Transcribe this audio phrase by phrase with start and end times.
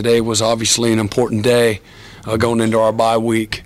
[0.00, 1.82] Today was obviously an important day
[2.24, 3.64] uh, going into our bye week.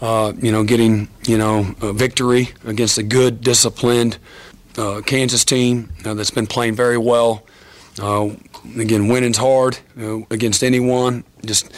[0.00, 4.16] Uh, you know, getting you know a victory against a good, disciplined
[4.78, 7.42] uh, Kansas team uh, that's been playing very well.
[8.00, 8.30] Uh,
[8.78, 9.76] again, winning's hard
[10.30, 11.24] against anyone.
[11.44, 11.72] Just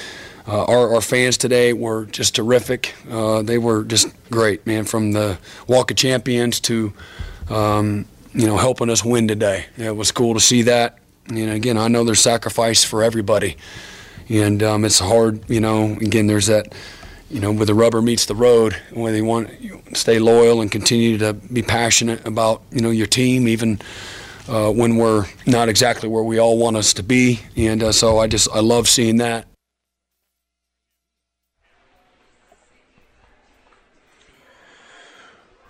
[0.47, 2.95] uh, our, our, fans today were just terrific.
[3.11, 6.93] Uh, they were just great, man, from the Walk of Champions to,
[7.49, 9.65] um, you know, helping us win today.
[9.79, 10.99] It was cool to see that.
[11.29, 13.57] And again, I know there's sacrifice for everybody.
[14.29, 16.75] And um, it's hard, you know, again, there's that,
[17.31, 20.71] you know, where the rubber meets the road, where they want to stay loyal and
[20.71, 23.81] continue to be passionate about, you know, your team, even
[24.49, 27.41] uh, when we're not exactly where we all want us to be.
[27.57, 29.47] And uh, so I just, I love seeing that.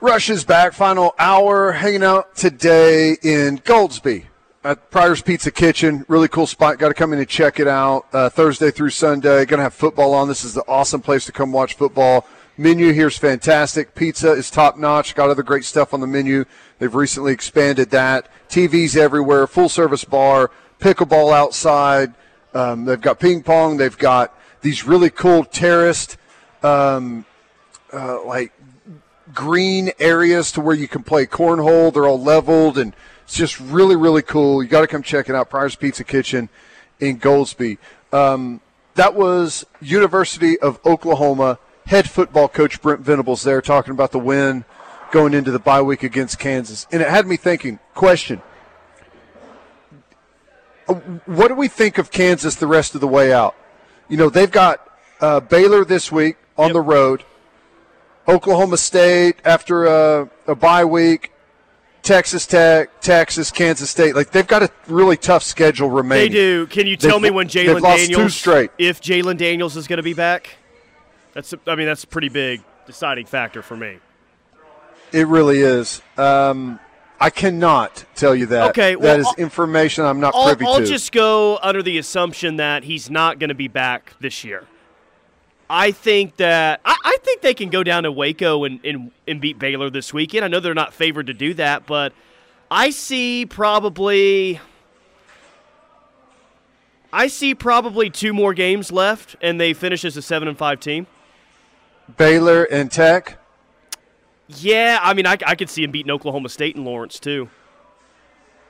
[0.01, 0.75] Rush is back.
[0.75, 4.27] Final hour hanging out today in Goldsby
[4.65, 6.05] at Pryor's Pizza Kitchen.
[6.09, 6.79] Really cool spot.
[6.79, 8.07] Got to come in and check it out.
[8.13, 9.45] Uh, Thursday through Sunday.
[9.45, 10.27] Going to have football on.
[10.27, 12.27] This is the awesome place to come watch football.
[12.57, 13.95] Menu here is fantastic.
[13.95, 15.15] Pizza is top notch.
[15.15, 16.45] Got other great stuff on the menu.
[16.79, 18.29] They've recently expanded that.
[18.49, 19.47] TVs everywhere.
[19.47, 20.51] Full service bar.
[20.81, 22.15] Pickleball outside.
[22.55, 23.77] Um, they've got ping pong.
[23.77, 26.17] They've got these really cool terraced,
[26.63, 27.27] um,
[27.93, 28.53] uh, like
[29.35, 31.93] green areas to where you can play cornhole.
[31.93, 34.63] They're all leveled and it's just really, really cool.
[34.63, 35.51] You got to come check it out.
[35.51, 36.49] Pryor's Pizza Kitchen
[37.01, 37.79] in Goldsby.
[38.13, 38.61] Um,
[38.95, 44.65] that was University of Oklahoma head football coach Brent Venables there talking about the win
[45.11, 46.87] going into the bye week against Kansas.
[46.91, 48.43] And it had me thinking, question.
[50.89, 50.95] Uh,
[51.27, 53.55] what do we think of Kansas the rest of the way out?
[54.09, 54.87] You know, they've got
[55.21, 56.75] uh, Baylor this week on yep.
[56.75, 57.25] the road.
[58.27, 61.33] Oklahoma State after a, a bye week,
[62.05, 64.15] Texas Tech, Texas, Kansas State.
[64.15, 66.31] Like they've got a really tough schedule remaining.
[66.31, 66.67] They do.
[66.67, 68.35] Can you tell they've, me when Jalon Daniels?
[68.35, 68.71] straight.
[68.79, 70.51] If Jalon Daniels is going to be back,
[71.33, 71.53] that's.
[71.67, 73.99] I mean, that's a pretty big deciding factor for me.
[75.13, 76.03] It really is.
[76.19, 76.79] Um,
[77.19, 78.71] I cannot tell you that.
[78.71, 80.81] Okay, well, that is information I'm not I'll, privy I'll to.
[80.81, 84.67] I'll just go under the assumption that he's not going to be back this year.
[85.69, 89.41] I think that I, I, think they can go down to Waco and, and, and
[89.41, 90.45] beat Baylor this weekend.
[90.45, 92.13] I know they're not favored to do that, but
[92.71, 94.61] I see probably
[97.13, 100.81] I see probably two more games left, and they finish as a seven and five
[100.81, 101.07] team.
[102.17, 103.39] Baylor and Tech.
[104.49, 107.49] Yeah, I mean, I, I could see them beating Oklahoma State and Lawrence too.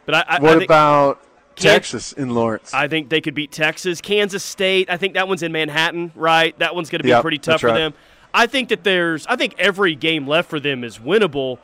[0.04, 1.22] But I, I what I about
[1.56, 2.72] Texas in Lawrence.
[2.74, 4.00] I think they could beat Texas.
[4.00, 6.58] Kansas State, I think that one's in Manhattan, right?
[6.58, 7.78] That one's going to be yep, pretty tough for right.
[7.78, 7.94] them.
[8.32, 11.58] I think that there's I think every game left for them is winnable,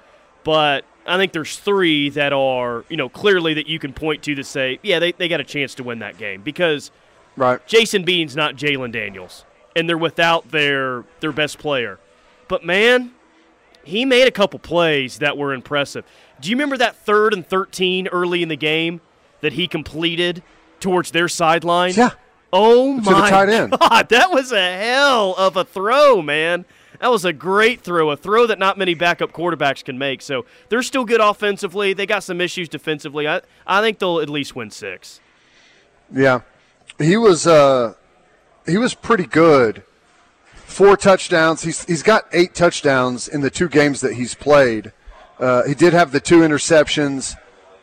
[0.45, 4.35] but I think there's three that are, you know, clearly that you can point to
[4.37, 6.93] to say, yeah, they, they got a chance to win that game because
[7.37, 7.65] right.
[7.67, 9.45] Jason Bean's not Jalon Daniels.
[9.75, 11.99] And they're without their their best player.
[12.49, 13.13] But man,
[13.85, 16.05] he made a couple plays that were impressive.
[16.41, 19.01] Do you remember that third and 13 early in the game
[19.41, 20.43] that he completed
[20.81, 21.93] towards their sideline.
[21.95, 22.11] Yeah.
[22.53, 23.31] Oh to my
[23.71, 26.65] god, that was a hell of a throw, man.
[27.01, 30.21] That was a great throw, a throw that not many backup quarterbacks can make.
[30.21, 31.95] So they're still good offensively.
[31.95, 33.27] They got some issues defensively.
[33.27, 35.21] I, I think they'll at least win six.
[36.13, 36.41] Yeah,
[36.99, 37.95] he was uh,
[38.67, 39.85] he was pretty good.
[40.53, 41.63] Four touchdowns.
[41.63, 44.93] He's he's got eight touchdowns in the two games that he's played.
[45.39, 47.35] Uh, he did have the two interceptions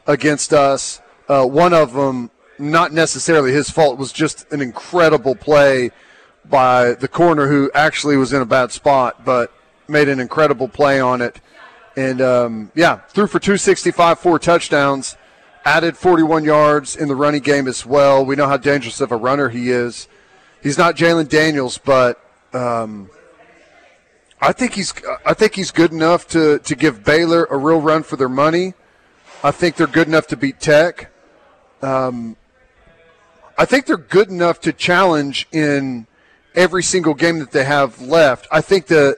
[0.06, 1.02] against us.
[1.28, 5.92] Uh, one of them, not necessarily his fault, was just an incredible play
[6.46, 9.52] by the corner who actually was in a bad spot, but
[9.88, 11.42] made an incredible play on it.
[11.96, 15.18] And um, yeah, threw for 265, four touchdowns,
[15.66, 18.24] added 41 yards in the running game as well.
[18.24, 20.08] We know how dangerous of a runner he is.
[20.62, 22.22] He's not Jalon Daniels, but
[22.54, 23.10] um,
[24.42, 24.94] I think he's
[25.26, 28.74] I think he's good enough to to give Baylor a real run for their money.
[29.44, 31.12] I think they're good enough to beat Tech.
[31.82, 32.36] Um,
[33.58, 36.08] I think they're good enough to challenge in
[36.56, 38.48] every single game that they have left.
[38.52, 39.18] I think the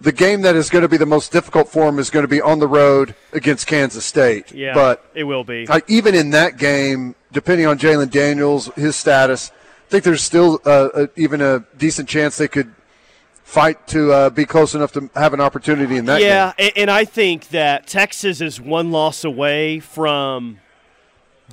[0.00, 2.28] the game that is going to be the most difficult for them is going to
[2.28, 4.52] be on the road against Kansas State.
[4.52, 5.66] Yeah, but it will be.
[5.88, 10.88] even in that game, depending on Jalon Daniels, his status, I think there's still uh,
[10.94, 12.72] a, even a decent chance they could
[13.42, 16.70] fight to uh, be close enough to have an opportunity in that yeah, game.
[16.76, 20.60] and I think that Texas is one loss away from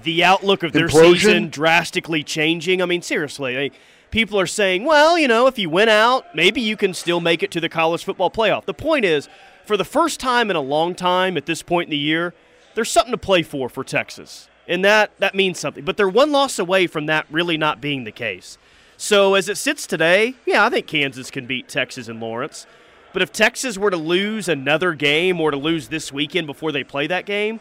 [0.03, 1.13] the outlook of their Implosion?
[1.13, 2.81] season drastically changing.
[2.81, 3.71] I mean, seriously, I,
[4.11, 7.43] people are saying, well, you know, if you win out, maybe you can still make
[7.43, 8.65] it to the college football playoff.
[8.65, 9.29] The point is,
[9.65, 12.33] for the first time in a long time at this point in the year,
[12.75, 14.49] there's something to play for for Texas.
[14.67, 15.83] And that, that means something.
[15.83, 18.57] But they're one loss away from that really not being the case.
[18.97, 22.65] So as it sits today, yeah, I think Kansas can beat Texas and Lawrence.
[23.13, 26.83] But if Texas were to lose another game or to lose this weekend before they
[26.83, 27.59] play that game,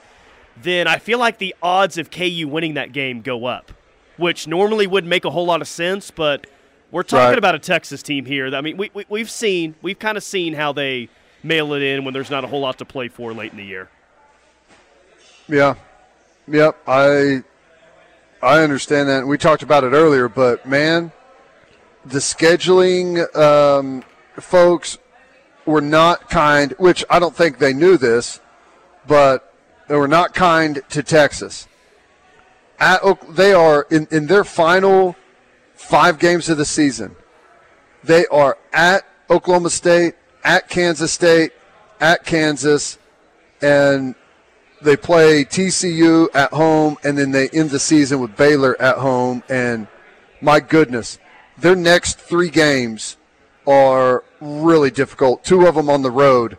[0.63, 3.73] then I feel like the odds of KU winning that game go up,
[4.17, 6.11] which normally wouldn't make a whole lot of sense.
[6.11, 6.47] But
[6.91, 7.39] we're talking right.
[7.39, 8.55] about a Texas team here.
[8.55, 11.09] I mean, we, we, we've seen, we've kind of seen how they
[11.43, 13.65] mail it in when there's not a whole lot to play for late in the
[13.65, 13.89] year.
[15.49, 15.75] Yeah.
[16.49, 16.77] Yep.
[16.87, 17.43] I
[18.45, 19.27] I understand that.
[19.27, 21.13] We talked about it earlier, but man,
[22.05, 24.05] the scheduling um,
[24.35, 24.99] folks
[25.65, 28.41] were not kind, which I don't think they knew this,
[29.07, 29.54] but
[29.89, 31.69] they were not kind to Texas.
[32.79, 35.17] At, they are in, in their final
[35.75, 37.17] five games of the season.
[38.03, 41.53] They are at Oklahoma State, at Kansas State,
[42.01, 42.99] at Kansas,
[43.63, 44.15] and
[44.83, 49.43] they play TCU at home, and then they end the season with Baylor at home.
[49.49, 49.87] And
[50.41, 51.19] my goodness,
[51.57, 53.17] their next three games
[53.67, 55.45] are really difficult.
[55.45, 56.59] Two of them on the road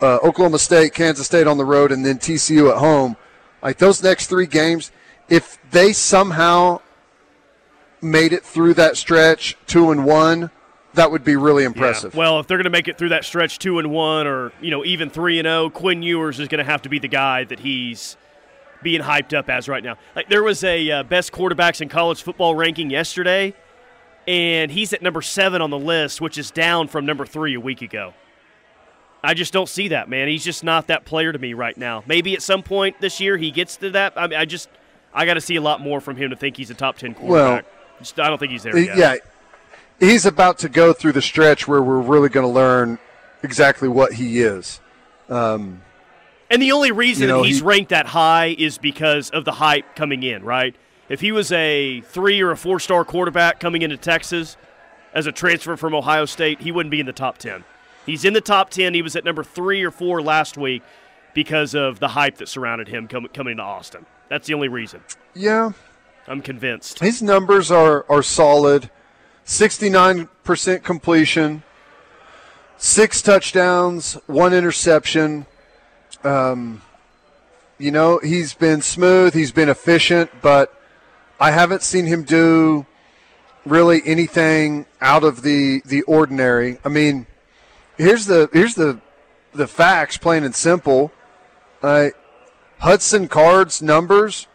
[0.00, 3.16] uh, Oklahoma State, Kansas State on the road, and then TCU at home.
[3.62, 4.92] Like those next three games,
[5.28, 6.80] if they somehow
[8.02, 10.50] made it through that stretch two and one,
[10.94, 12.14] that would be really impressive.
[12.14, 12.20] Yeah.
[12.20, 14.70] Well, if they're going to make it through that stretch two and one, or you
[14.70, 17.08] know even three and zero, oh, Quinn Ewers is going to have to be the
[17.08, 18.16] guy that he's
[18.82, 19.96] being hyped up as right now.
[20.14, 23.54] Like there was a uh, best quarterbacks in college football ranking yesterday,
[24.28, 27.60] and he's at number seven on the list, which is down from number three a
[27.60, 28.14] week ago.
[29.24, 30.28] I just don't see that, man.
[30.28, 32.04] He's just not that player to me right now.
[32.06, 34.12] Maybe at some point this year he gets to that.
[34.16, 34.68] I mean, I just
[35.14, 37.14] I got to see a lot more from him to think he's a top ten
[37.14, 37.64] quarterback.
[37.64, 38.98] Well, just, I don't think he's there yet.
[38.98, 39.16] Yeah,
[39.98, 42.98] he's about to go through the stretch where we're really going to learn
[43.42, 44.80] exactly what he is.
[45.28, 45.82] Um,
[46.50, 49.52] and the only reason you know, he's he, ranked that high is because of the
[49.52, 50.76] hype coming in, right?
[51.08, 54.56] If he was a three or a four star quarterback coming into Texas
[55.14, 57.64] as a transfer from Ohio State, he wouldn't be in the top 10.
[58.06, 58.94] He's in the top 10.
[58.94, 60.82] He was at number three or four last week
[61.34, 64.06] because of the hype that surrounded him com- coming to Austin.
[64.28, 65.02] That's the only reason.
[65.34, 65.72] Yeah.
[66.26, 67.00] I'm convinced.
[67.00, 68.90] His numbers are, are solid
[69.44, 71.62] 69% completion,
[72.78, 75.46] six touchdowns, one interception.
[76.22, 76.80] Um,
[77.78, 80.72] you know, he's been smooth, he's been efficient, but
[81.38, 82.86] I haven't seen him do
[83.66, 86.78] really anything out of the, the ordinary.
[86.84, 87.26] I mean,
[87.96, 89.00] here's the here's the
[89.52, 91.12] the facts, plain and simple.
[91.82, 92.08] Uh,
[92.78, 94.46] Hudson Card's numbers,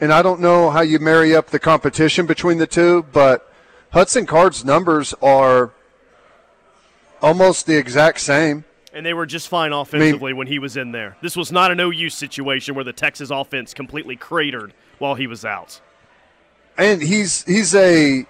[0.00, 3.50] and I don't know how you marry up the competition between the two, but
[3.92, 5.72] Hudson Card's numbers are
[7.22, 8.64] almost the exact same.
[8.92, 11.16] And they were just fine offensively I mean, when he was in there.
[11.20, 15.44] This was not an OU situation where the Texas offense completely cratered while he was
[15.44, 15.80] out.
[16.76, 18.24] And he's he's a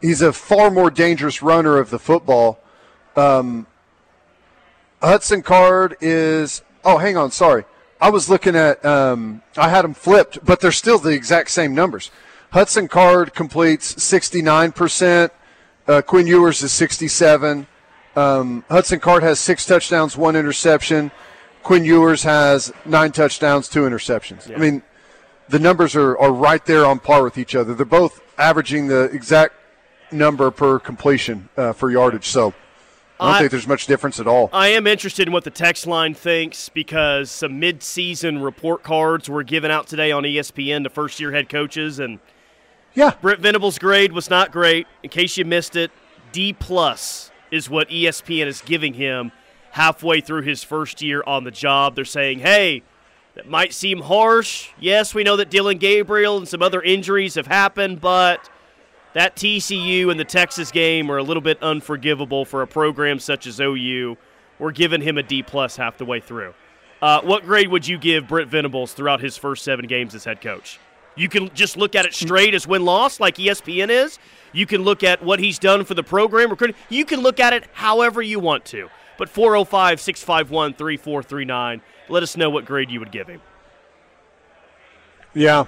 [0.00, 2.61] he's a far more dangerous runner of the football
[3.16, 3.66] um,
[5.02, 6.62] Hudson Card is.
[6.84, 7.30] Oh, hang on.
[7.30, 7.64] Sorry.
[8.00, 8.84] I was looking at.
[8.84, 12.10] Um, I had them flipped, but they're still the exact same numbers.
[12.50, 15.30] Hudson Card completes 69%.
[15.88, 17.66] Uh, Quinn Ewers is 67.
[18.14, 21.10] Um, Hudson Card has six touchdowns, one interception.
[21.62, 24.48] Quinn Ewers has nine touchdowns, two interceptions.
[24.48, 24.56] Yeah.
[24.56, 24.82] I mean,
[25.48, 27.74] the numbers are, are right there on par with each other.
[27.74, 29.54] They're both averaging the exact
[30.12, 32.26] number per completion uh, for yardage.
[32.26, 32.52] So
[33.22, 34.50] I don't I, think there's much difference at all.
[34.52, 39.42] I am interested in what the text line thinks because some mid-season report cards were
[39.42, 42.18] given out today on ESPN to first-year head coaches, and
[42.94, 44.86] yeah, Brent Venables' grade was not great.
[45.02, 45.90] In case you missed it,
[46.32, 49.32] D plus is what ESPN is giving him
[49.72, 51.94] halfway through his first year on the job.
[51.94, 52.82] They're saying, hey.
[53.34, 54.68] That might seem harsh.
[54.78, 58.50] Yes, we know that Dillon Gabriel and some other injuries have happened, but
[59.14, 63.46] that TCU and the Texas game are a little bit unforgivable for a program such
[63.46, 64.16] as OU.
[64.58, 66.54] We're giving him a D plus half the way through.
[67.00, 70.40] Uh, what grade would you give Brent Venables throughout his first seven games as head
[70.40, 70.78] coach?
[71.16, 74.18] You can just look at it straight as win loss, like ESPN is.
[74.52, 76.54] You can look at what he's done for the program.
[76.88, 78.88] You can look at it however you want to.
[79.18, 83.42] But 405 651 3439, let us know what grade you would give him.
[85.34, 85.64] Yeah.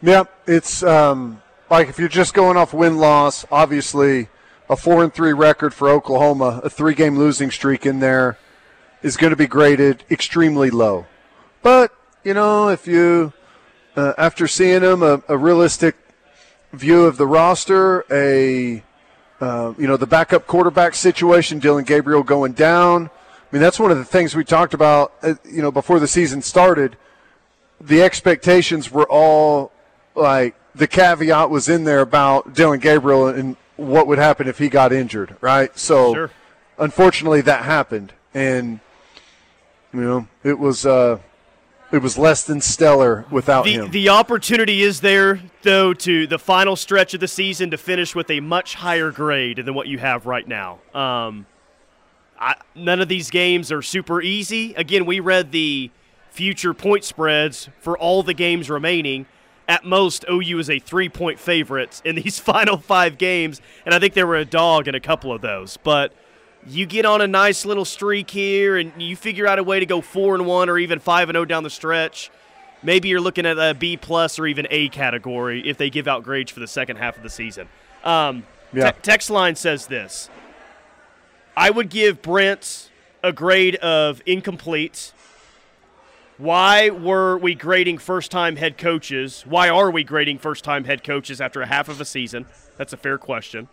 [0.00, 0.82] Yeah, it's.
[0.82, 1.41] Um
[1.72, 4.28] like if you're just going off win loss, obviously
[4.68, 8.38] a four and three record for Oklahoma, a three game losing streak in there
[9.02, 11.06] is going to be graded extremely low.
[11.62, 11.90] But
[12.24, 13.32] you know, if you
[13.96, 15.96] uh, after seeing them a, a, realistic
[16.74, 18.84] view of the roster, a
[19.40, 23.06] uh, you know the backup quarterback situation, Dillon Gabriel going down.
[23.06, 25.14] I mean, that's one of the things we talked about.
[25.22, 26.98] Uh, you know, before the season started,
[27.80, 29.72] the expectations were all
[30.14, 34.68] like the caveat was in there about Dillon Gabriel and what would happen if he
[34.68, 35.76] got injured, right?
[35.78, 36.30] So, sure.
[36.78, 38.80] unfortunately, that happened, and
[39.92, 41.18] you know it was uh,
[41.92, 43.90] it was less than stellar without the, him.
[43.90, 48.30] The opportunity is there, though, to the final stretch of the season to finish with
[48.30, 50.78] a much higher grade than what you have right now.
[50.94, 51.46] Um,
[52.40, 54.74] I, none of these games are super easy.
[54.74, 55.90] Again, we read the
[56.30, 59.26] future point spreads for all the games remaining.
[59.72, 63.98] At most, OU is a three point favorite in these final five games, and I
[63.98, 65.78] think they were a dog in a couple of those.
[65.78, 66.12] But
[66.66, 69.86] you get on a nice little streak here, and you figure out a way to
[69.86, 72.30] go four and one or even five and zero oh down the stretch.
[72.82, 76.22] Maybe you're looking at a B plus or even A category if they give out
[76.22, 77.66] grades for the second half of the season.
[78.04, 78.90] Um, yeah.
[78.90, 80.28] te- text line says this
[81.56, 82.90] I would give Brent
[83.24, 85.14] a grade of incomplete.
[86.38, 89.44] Why were we grading first time head coaches?
[89.46, 92.46] Why are we grading first time head coaches after a half of a season?
[92.76, 93.68] That's a fair question.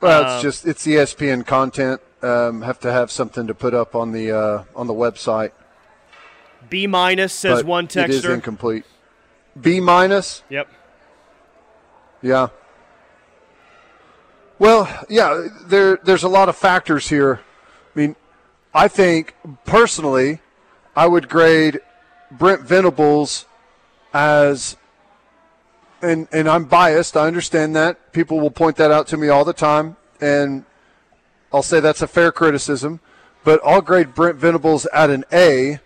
[0.00, 2.00] Well, it's uh, just it's ESPN content.
[2.22, 5.52] Um, have to have something to put up on the uh, on the website.
[6.68, 8.04] B minus says but one texter.
[8.04, 8.84] It is incomplete.
[9.60, 10.42] B minus.
[10.50, 10.68] Yep.
[12.22, 12.48] Yeah.
[14.58, 17.40] Well, yeah, there there's a lot of factors here.
[17.94, 18.16] I mean,
[18.74, 20.40] I think personally,
[20.98, 21.78] I would grade
[22.28, 23.46] Brent Venables
[24.12, 24.76] as
[26.02, 27.16] and and I'm biased.
[27.16, 28.12] I understand that.
[28.12, 30.64] People will point that out to me all the time and
[31.52, 32.98] I'll say that's a fair criticism,
[33.44, 35.78] but I'll grade Brent Venables at an A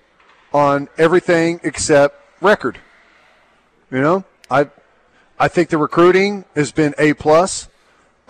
[0.50, 2.78] on everything except record.
[3.90, 4.71] You know, I
[5.38, 7.69] I think the recruiting has been A plus.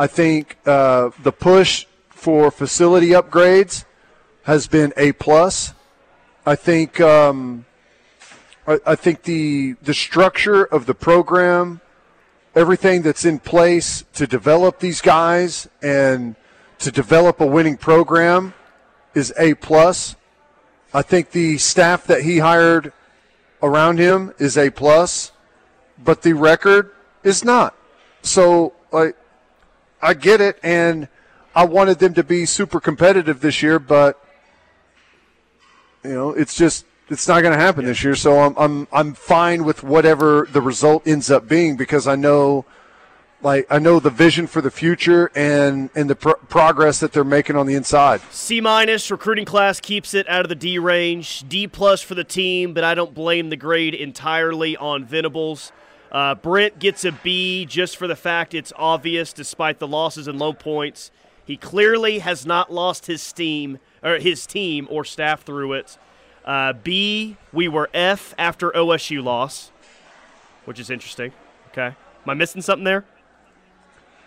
[0.01, 3.85] I think uh, the push for facility upgrades
[4.43, 5.75] has been a plus.
[6.45, 7.67] I think um,
[8.67, 11.81] I, I think the the structure of the program,
[12.57, 16.35] everything that's in place to develop these guys and
[16.81, 18.55] to develop a winning program
[19.15, 20.17] is a plus.
[20.93, 22.93] I think the staff that he hired
[23.63, 25.31] around him is a plus,
[26.03, 26.91] but the record
[27.23, 27.77] is not.
[28.23, 29.17] So like
[30.03, 31.07] I get it, and
[31.55, 34.19] I wanted them to be super competitive this year, but
[36.05, 37.89] you know, it's just it's not going to happen yeah.
[37.89, 38.15] this year.
[38.15, 42.65] So I'm I'm I'm fine with whatever the result ends up being because I know.
[43.45, 47.25] Like I know the vision for the future and and the pro- progress that they're
[47.25, 48.21] making on the inside.
[48.31, 51.43] C minus recruiting class keeps it out of the D range.
[51.49, 55.73] D plus for the team, but I don't blame the grade entirely on Venables.
[56.13, 60.39] Uh, Brent gets a B just for the fact it's obvious, despite the losses and
[60.39, 61.11] low points.
[61.45, 65.99] He clearly has not lost his steam or his team or staff through it.
[66.45, 69.71] Uh, B, we were F after OSU loss,
[70.65, 71.33] which is interesting.
[71.71, 73.05] Okay, am I missing something there?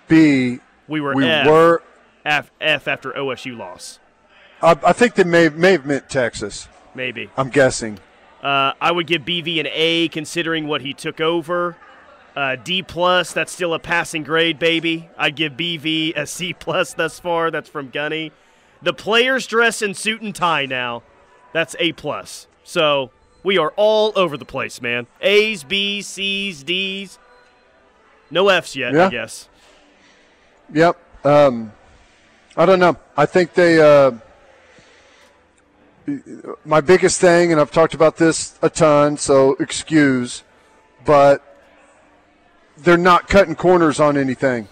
[0.07, 1.81] B, we were we F, were
[2.25, 3.99] F, F after OSU loss.
[4.61, 6.67] I, I think they may may have meant Texas.
[6.93, 7.99] Maybe I'm guessing.
[8.41, 11.75] Uh, I would give BV an A considering what he took over.
[12.35, 15.09] Uh, D plus, that's still a passing grade, baby.
[15.17, 17.49] I'd give BV a C plus thus far.
[17.49, 18.31] That's from Gunny.
[18.85, 21.01] The players dress in suit and tie now.
[21.53, 22.45] That's A plus.
[22.63, 23.09] So
[23.43, 25.07] we are all over the place, man.
[25.21, 27.17] A's, B's, C's, D's.
[28.29, 29.07] No F's yet, yeah.
[29.07, 29.49] I guess.
[30.71, 30.97] Yep.
[31.25, 31.71] Um,
[32.55, 32.97] I don't know.
[33.17, 33.81] I think they.
[33.81, 34.11] Uh,
[36.63, 40.43] my biggest thing, and I've talked about this a ton, so excuse,
[41.03, 41.41] but
[42.77, 44.67] they're not cutting corners on anything,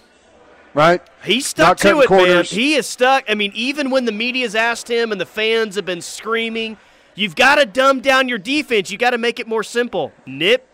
[0.73, 1.01] right?
[1.23, 2.43] He's stuck to it, man.
[2.45, 3.25] He is stuck.
[3.29, 6.77] I mean, even when the media's asked him and the fans have been screaming,
[7.15, 8.91] you've got to dumb down your defense.
[8.91, 10.11] You got to make it more simple.
[10.25, 10.67] Nip,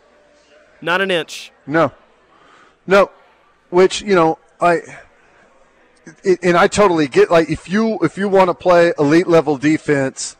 [0.81, 1.51] not an inch.
[1.65, 1.91] No,
[2.87, 3.11] no.
[3.69, 4.81] Which you know, I
[6.43, 10.35] and I totally get like if you if you want to play elite level defense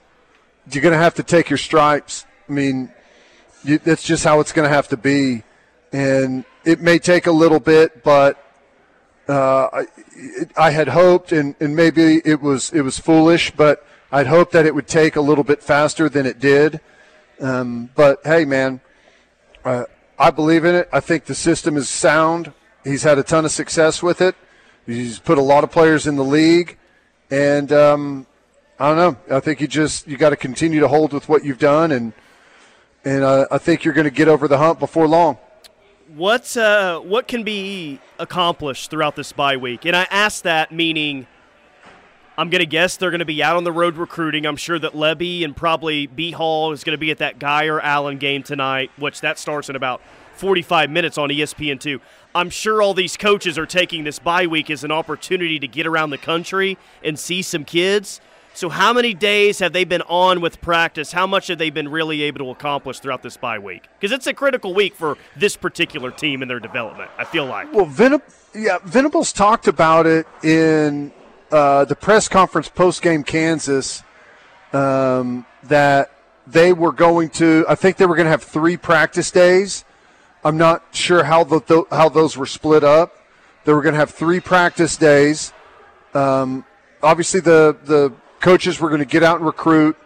[0.74, 2.26] you're going to have to take your stripes.
[2.48, 2.92] I mean,
[3.64, 5.44] you, that's just how it's going to have to be.
[5.92, 8.44] And it may take a little bit, but
[9.30, 9.86] uh, I,
[10.58, 14.66] I had hoped, and, and maybe it was it was foolish, but I'd hoped that
[14.66, 16.82] it would take a little bit faster than it did.
[17.40, 18.82] Um, but hey, man,
[19.64, 19.84] uh,
[20.18, 20.90] I believe in it.
[20.92, 22.52] I think the system is sound.
[22.84, 24.36] He's had a ton of success with it.
[24.88, 26.78] He's put a lot of players in the league,
[27.30, 28.26] and um,
[28.80, 29.36] I don't know.
[29.38, 32.14] I think you just you got to continue to hold with what you've done, and
[33.06, 35.38] and uh, I think you're going to get over the hump before long.
[36.16, 39.86] What uh, what can be accomplished throughout this bye week?
[39.86, 41.28] And I ask that meaning.
[42.36, 44.46] I'm going to guess they're going to be out on the road recruiting.
[44.46, 47.82] I'm sure that Lebby and probably B Hall is going to be at that Guyer
[47.84, 50.02] Allen game tonight, which that starts in about
[50.36, 52.00] 45 minutes on ESPN2.
[52.34, 55.86] I'm sure all these coaches are taking this bye week as an opportunity to get
[55.86, 58.22] around the country and see some kids.
[58.54, 61.12] So, how many days have they been on with practice?
[61.12, 63.84] How much have they been really able to accomplish throughout this bye week?
[64.00, 67.10] Because it's a critical week for this particular team and their development.
[67.18, 67.72] I feel like.
[67.74, 68.22] Well, Venab-
[68.54, 71.14] yeah, Venables talked about it in
[71.52, 74.04] uh, the press conference post game Kansas
[74.74, 76.12] um, that
[76.48, 77.66] they were going to.
[77.70, 79.86] I think they were going to have three practice days.
[80.44, 83.16] I'm not sure how the, how those were split up.
[83.66, 85.54] They were going to have three practice days.
[86.14, 86.66] Um,
[87.04, 89.98] obviously, the the coaches were going to get out and recruit.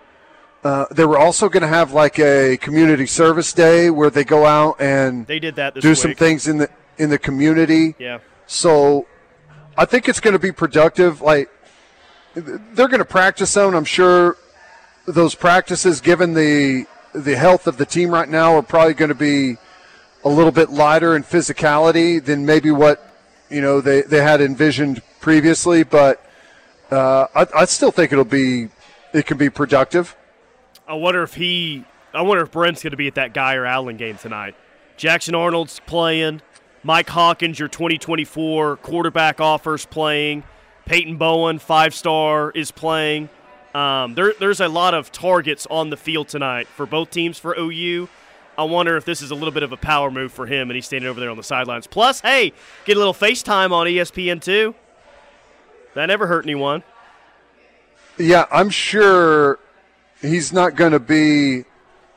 [0.64, 4.46] Uh, they were also going to have like a community service day where they go
[4.46, 5.98] out and they did that do week.
[5.98, 7.96] some things in the in the community.
[8.00, 8.20] Yeah.
[8.48, 9.08] So
[9.78, 11.22] I think it's going to be productive.
[11.22, 11.50] Like
[12.34, 13.76] they're going to practice on.
[13.76, 14.38] I'm sure
[15.06, 19.16] those practices, given the the health of the team right now, are probably going to
[19.16, 19.58] be
[20.24, 23.06] a little bit lighter in physicality than maybe what
[23.50, 25.84] you know they, they had envisioned previously.
[25.84, 26.26] But
[26.94, 28.70] uh, I, I still think it'll be
[29.14, 30.16] it can be productive.
[30.88, 31.86] I wonder if he.
[32.14, 34.56] I wonder if Brent's going to be at that Guyer Allen game tonight.
[34.98, 36.42] Jackson Arnold's playing.
[36.84, 40.44] Mike Hawkins, your 2024 quarterback offers playing.
[40.86, 43.30] Peyton Bowen, five star, is playing.
[43.74, 47.56] Um, there, there's a lot of targets on the field tonight for both teams for
[47.58, 48.10] OU.
[48.58, 50.76] I wonder if this is a little bit of a power move for him, and
[50.76, 51.88] he's standing over there on the sidelines.
[51.88, 52.54] Plus, hey,
[52.86, 54.76] get a little FaceTime on ESPN too.
[55.96, 56.84] That never hurt anyone.
[58.18, 59.60] Yeah, I'm sure
[60.22, 61.66] he's not going to be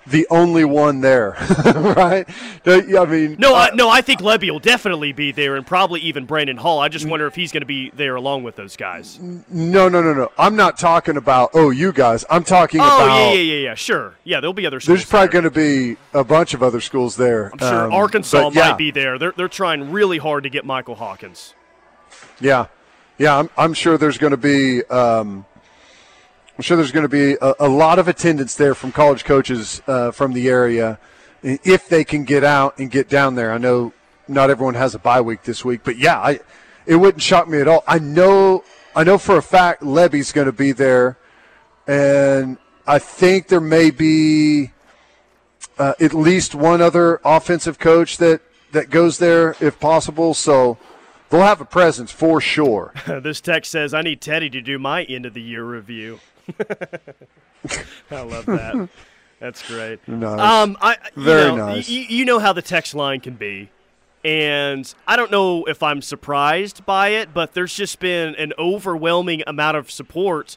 [0.06, 1.30] the only one there,
[1.74, 2.28] right?
[2.66, 6.26] I mean, no, I, no, I think Lebby will definitely be there, and probably even
[6.26, 6.78] Brandon Hall.
[6.78, 9.18] I just wonder if he's going to be there along with those guys.
[9.18, 10.30] No, no, no, no.
[10.38, 12.24] I'm not talking about oh you guys.
[12.30, 13.00] I'm talking oh, about.
[13.00, 13.74] Oh yeah, yeah, yeah, yeah.
[13.74, 14.14] Sure.
[14.22, 14.80] Yeah, there'll be other.
[14.80, 14.98] Schools.
[14.98, 17.50] There's probably going to be a bunch of other schools there.
[17.52, 18.70] I'm sure um, Arkansas yeah.
[18.70, 19.18] might be there.
[19.18, 21.54] They're they're trying really hard to get Michael Hawkins.
[22.40, 22.66] Yeah,
[23.18, 23.38] yeah.
[23.38, 24.84] I'm I'm sure there's going to be.
[24.84, 25.44] Um,
[26.56, 29.82] I'm sure there's going to be a, a, lot of attendance there from college coaches
[29.86, 30.98] uh, from the area
[31.42, 33.52] if they can get out and get down there.
[33.52, 33.92] I know
[34.26, 36.40] not everyone has a bye week this week, but yeah, I,
[36.86, 37.84] it wouldn't shock me at all.
[37.86, 38.64] I know,
[38.94, 41.18] I know for a fact Lebby's going to be there,
[41.86, 44.72] and I think there may be
[45.78, 48.40] uh, at least one other offensive coach that
[48.72, 50.34] that goes there if possible.
[50.34, 50.78] So
[51.30, 52.92] they'll have a presence for sure.
[53.06, 56.20] this text says, "I need Teddy to do my end of the year review."
[58.10, 58.88] I love that.
[59.40, 60.00] That's great.
[60.08, 60.40] Nice.
[60.40, 61.88] Um, I very know, nice.
[61.88, 63.70] Y- you know how the text line can be,
[64.24, 69.42] and I don't know if I'm surprised by it, but there's just been an overwhelming
[69.46, 70.56] amount of support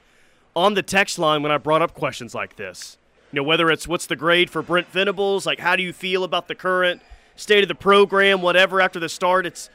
[0.56, 2.98] on the text line when I brought up questions like this.
[3.32, 6.24] You know, whether it's what's the grade for Brent Venables, like how do you feel
[6.24, 7.02] about the current
[7.36, 9.70] state of the program, whatever after the start, it's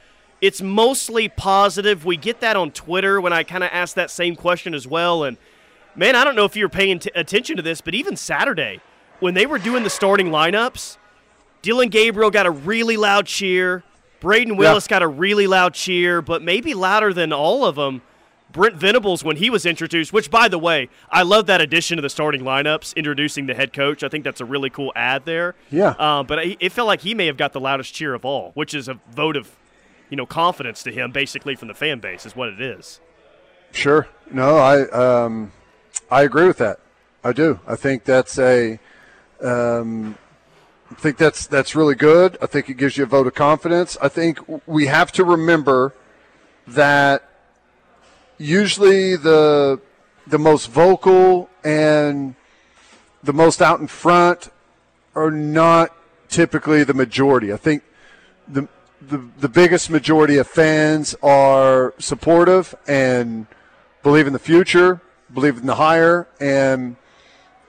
[0.45, 2.05] it's mostly positive.
[2.05, 5.25] We get that on Twitter when I kind of ask that same question as well,
[5.25, 5.39] and
[5.97, 8.83] man, I don't know if you're paying t- attention to this, but even Saturday,
[9.21, 10.99] when they were doing the starting lineups,
[11.63, 13.85] Dillon Gabriel got a really loud cheer.
[14.21, 14.91] Brayden Willis yeah.
[14.91, 18.03] got a really loud cheer, but maybe louder than all of them.
[18.53, 22.03] Brent Venables, when he was introduced, which, by the way, I love that addition to
[22.03, 24.05] the starting lineups, introducing the head coach.
[24.05, 25.55] I think that's a really cool ad there.
[25.71, 25.95] Yeah.
[25.99, 28.75] Uh, but it felt like he may have got the loudest cheer of all, which
[28.75, 29.51] is a vote of,
[30.11, 33.01] you know, confidence to him, basically from the fan base, is what it is.
[33.73, 34.09] Sure.
[34.31, 35.53] No, I um,
[36.11, 36.79] I agree with that.
[37.23, 37.61] I do.
[37.67, 38.79] I think that's a.
[39.43, 40.17] Um,
[40.91, 42.39] I think that's that's really good.
[42.41, 43.97] I think it gives you a vote of confidence.
[44.01, 45.95] I think we have to remember
[46.67, 47.29] that
[48.39, 49.81] usually the
[50.27, 52.35] the most vocal and
[53.23, 54.51] the most out in front
[55.15, 55.95] are not
[56.29, 57.53] typically the majority.
[57.53, 57.83] I think
[58.47, 58.69] the
[59.01, 63.47] the, the biggest majority of fans are supportive and
[64.03, 65.01] believe in the future
[65.35, 66.97] believe in the hire and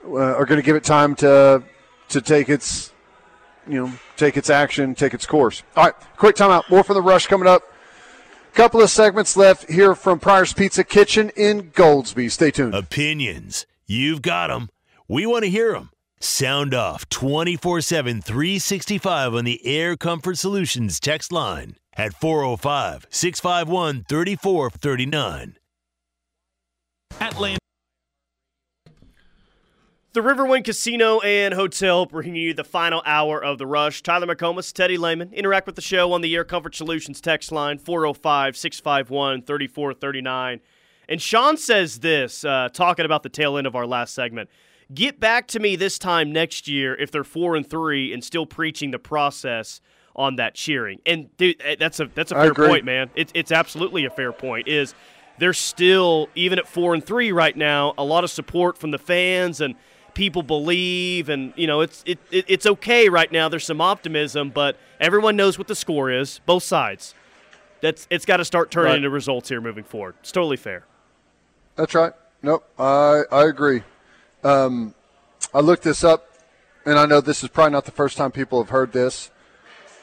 [0.06, 1.62] uh, are going to give it time to
[2.08, 2.92] to take its
[3.66, 5.62] you know take its action, take its course.
[5.76, 6.70] All right, quick timeout.
[6.70, 7.62] More from the rush coming up.
[8.54, 12.30] Couple of segments left here from Pryor's Pizza Kitchen in Goldsby.
[12.30, 12.74] Stay tuned.
[12.74, 14.70] Opinions, you've got them.
[15.08, 15.90] We want to hear them.
[16.20, 24.04] Sound off 24 7 365 on the Air Comfort Solutions text line at 405 651
[24.08, 25.56] 3439.
[27.20, 27.58] Atlanta.
[30.12, 34.02] The Riverwind Casino and Hotel bringing you the final hour of the rush.
[34.02, 35.30] Tyler McComas, Teddy Lehman.
[35.34, 40.60] Interact with the show on the Air Comfort Solutions text line 405 651 3439.
[41.08, 44.48] And Sean says this, uh, talking about the tail end of our last segment.
[44.94, 48.46] Get back to me this time next year if they're four and three and still
[48.46, 49.80] preaching the process
[50.14, 51.00] on that cheering.
[51.04, 53.10] And dude, eh, that's a that's a fair point, man.
[53.16, 54.68] It's it's absolutely a fair point.
[54.68, 54.94] Is
[55.38, 58.98] there's still even at four and three right now a lot of support from the
[58.98, 59.74] fans and
[60.14, 63.48] people believe and you know it's it, it it's okay right now.
[63.48, 67.14] There's some optimism, but everyone knows what the score is, both sides.
[67.80, 68.96] That's it's got to start turning right.
[68.96, 70.14] into results here moving forward.
[70.20, 70.86] It's totally fair.
[71.74, 72.12] That's right.
[72.42, 73.82] Nope, I I agree.
[74.44, 74.94] Um,
[75.52, 76.28] I looked this up,
[76.84, 79.30] and I know this is probably not the first time people have heard this,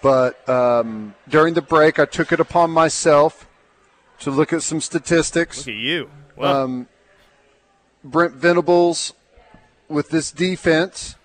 [0.02, 3.48] but um, during the break, I took it upon myself
[4.20, 5.66] to look at some statistics.
[5.66, 6.10] Look at you.
[6.36, 6.64] Well.
[6.64, 6.88] Um,
[8.04, 9.14] Brent Venables
[9.88, 11.16] with this defense,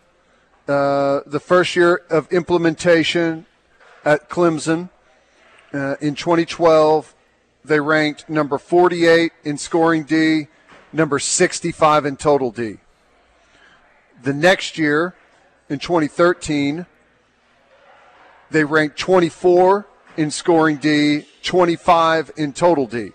[0.69, 3.47] uh, the first year of implementation
[4.05, 4.91] at Clemson
[5.73, 7.15] uh, in 2012,
[7.65, 10.47] they ranked number 48 in scoring D,
[10.93, 12.79] number 65 in total D.
[14.23, 15.15] The next year,
[15.69, 16.87] in 2013,
[18.51, 23.13] they ranked 24 in scoring D, 25 in total D.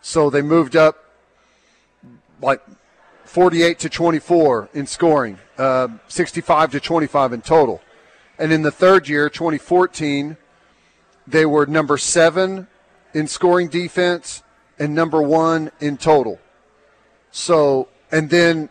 [0.00, 1.04] So they moved up
[2.40, 2.62] like
[3.24, 7.82] 48 to 24 in scoring, uh, 65 to 25 in total.
[8.38, 10.36] And in the third year, 2014,
[11.26, 12.68] they were number seven
[13.14, 14.42] in scoring defense
[14.78, 16.38] and number one in total.
[17.30, 18.68] So, and then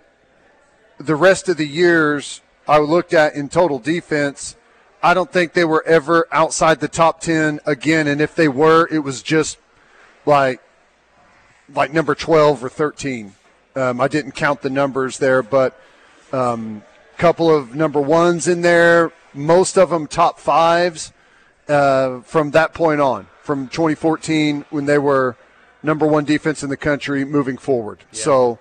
[0.97, 4.55] the rest of the years I looked at in total defense,
[5.03, 8.07] I don't think they were ever outside the top 10 again.
[8.07, 9.57] And if they were, it was just
[10.25, 10.61] like,
[11.73, 13.33] like number 12 or 13.
[13.75, 15.79] Um, I didn't count the numbers there, but
[16.31, 16.83] a um,
[17.17, 21.11] couple of number ones in there, most of them top fives
[21.67, 25.35] uh, from that point on, from 2014 when they were
[25.83, 27.99] number one defense in the country moving forward.
[28.11, 28.19] Yeah.
[28.19, 28.59] So,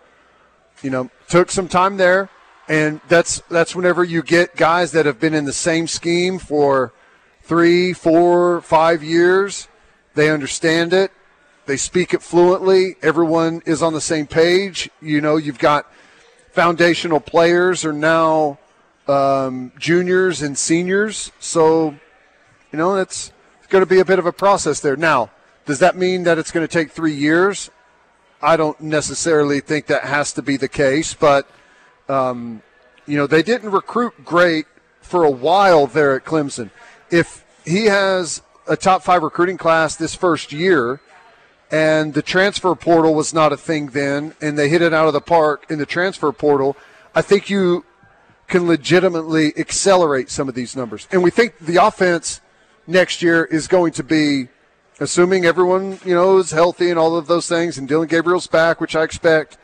[0.83, 2.31] you know, took some time there,
[2.69, 6.93] and that's that's whenever you get guys that have been in the same scheme for
[7.43, 9.69] three, four, five years.
[10.15, 11.13] They understand it.
[11.67, 12.97] They speak it fluently.
[13.03, 14.91] Everyone is on the same page.
[15.01, 15.87] You know, you've got
[16.53, 18.59] foundational players are now
[19.09, 21.33] um, juniors and seniors.
[21.41, 21.97] So,
[22.71, 24.97] you know, it's, it's going to be a bit of a process there.
[24.97, 25.31] Now,
[25.67, 27.71] does that mean that it's going to take three years?
[28.45, 31.49] I don't necessarily think that has to be the case, but,
[32.09, 32.63] um,
[33.07, 34.67] you know, they didn't recruit great
[35.01, 36.71] for a while there at Clemson.
[37.11, 41.01] If he has a top five recruiting class this first year–
[41.75, 45.13] and the transfer portal was not a thing then, and they hit it out of
[45.13, 46.77] the park in the transfer portal,
[47.17, 47.85] I think you
[48.47, 51.09] can legitimately accelerate some of these numbers.
[51.11, 52.41] And we think the offense
[52.87, 54.49] next year is going to be,
[55.01, 58.81] assuming everyone you know is healthy and all of those things, and Dillon Gabriel's back,
[58.81, 59.59] which I expect.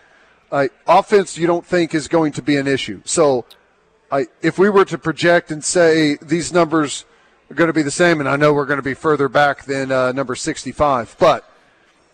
[0.52, 3.00] Uh, offense, you don't think is going to be an issue.
[3.04, 3.44] So,
[4.10, 7.04] I, if we were to project and say these numbers
[7.50, 9.64] are going to be the same, and I know we're going to be further back
[9.64, 11.48] than uh, number 65, but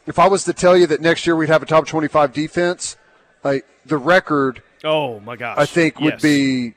[0.06, 2.96] if I was to tell you that next year we'd have a top 25 defense,
[3.42, 4.62] like the record.
[4.84, 5.58] Oh my gosh!
[5.58, 6.74] I think would be.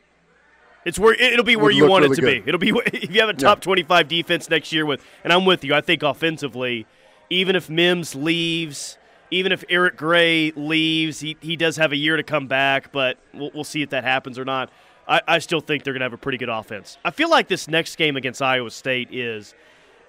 [0.89, 2.45] It's where it'll be where you want really it to good.
[2.45, 2.49] be.
[2.49, 3.65] It'll be if you have a top yeah.
[3.65, 5.75] 25 defense next year with, and I'm with you.
[5.75, 6.87] I think offensively,
[7.29, 8.97] even if Mims leaves,
[9.29, 13.19] even if Eric Gray leaves, he, he does have a year to come back, but
[13.35, 14.71] we'll, we'll see if that happens or not.
[15.07, 16.97] I, I still think they're going to have a pretty good offense.
[17.05, 19.53] I feel like this next game against Iowa State is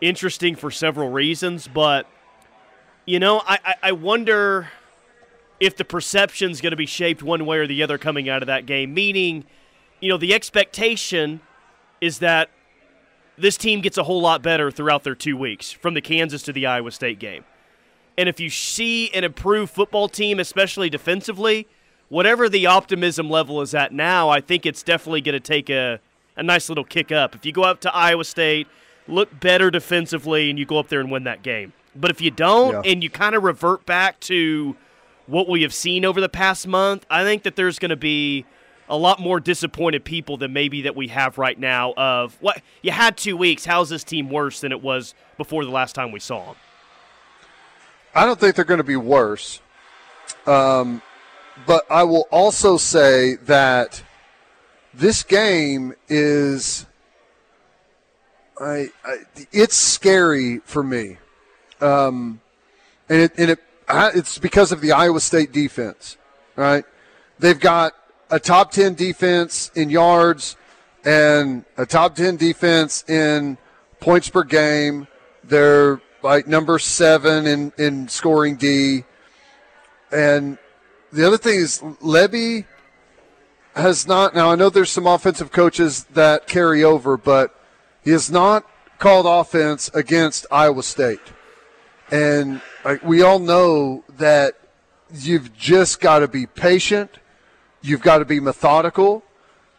[0.01, 2.07] interesting for several reasons, but
[3.05, 4.71] you know, I, I wonder
[5.59, 8.47] if the perception's going to be shaped one way or the other coming out of
[8.47, 8.95] that game.
[8.95, 9.45] Meaning,
[10.01, 11.41] you know, the expectation
[12.01, 12.51] is that
[13.37, 16.53] this team gets a whole lot better throughout their two weeks from the Kansas to
[16.53, 17.45] the Iowa State game.
[18.19, 21.67] And if you see an improved football team, especially defensively,
[22.09, 26.01] whatever the optimism level is at now, I think it's definitely going to take a,
[26.37, 27.35] a nice little kick up.
[27.35, 28.67] If you go up to Iowa State,
[29.09, 31.73] look better defensively, and you go up there and win that game.
[31.97, 32.93] But if you don't yeah.
[32.93, 34.77] and you kind of revert back to
[35.27, 38.45] what we have seen over the past month, I think that there's going to be
[38.91, 42.91] a lot more disappointed people than maybe that we have right now of what you
[42.91, 46.21] had 2 weeks, how's this team worse than it was before the last time we
[46.21, 46.57] saw them?
[48.15, 49.61] I don't think they're going to be worse.
[50.47, 51.01] Um,
[51.67, 54.03] but I will also say that
[54.93, 56.87] this game is
[58.61, 59.17] I, I,
[59.53, 61.17] it's scary for me
[61.81, 62.41] um,
[63.09, 66.17] and it, and it it's because of the Iowa State defense,
[66.57, 66.85] right?
[67.39, 67.95] They've got
[68.31, 70.57] a top 10 defense in yards
[71.05, 73.59] and a top 10 defense in
[74.01, 75.07] points per game.
[75.45, 79.05] They're like number seven in, in scoring D.
[80.13, 80.59] And
[81.13, 82.67] the other thing is, Lebby
[83.75, 84.35] has not.
[84.35, 87.55] Now, I know there's some offensive coaches that carry over, but
[88.05, 88.65] He has not
[88.99, 91.21] called offense against Iowa State.
[92.11, 94.55] And like, we all know that
[95.13, 97.20] you've just got to be patient.
[97.83, 99.23] You've got to be methodical.